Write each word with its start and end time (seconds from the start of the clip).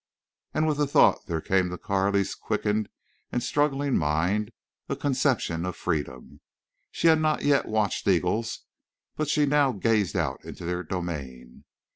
And 0.55 0.65
with 0.65 0.77
the 0.79 0.87
thought 0.87 1.27
there 1.27 1.41
came 1.41 1.69
to 1.69 1.77
Carley's 1.77 2.33
quickened 2.33 2.89
and 3.31 3.43
struggling 3.43 3.95
mind 3.99 4.49
a 4.89 4.95
conception 4.95 5.63
of 5.63 5.75
freedom. 5.75 6.41
She 6.89 7.05
had 7.05 7.21
not 7.21 7.43
yet 7.43 7.67
watched 7.67 8.07
eagles, 8.07 8.61
but 9.15 9.27
she 9.29 9.45
now 9.45 9.73
gazed 9.73 10.15
out 10.15 10.43
into 10.43 10.65
their 10.65 10.81
domain. 10.81 11.65